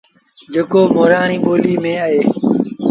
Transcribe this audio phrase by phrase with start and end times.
[0.53, 2.21] جيڪو مورآڻي ٻوليٚ ميݩ اهي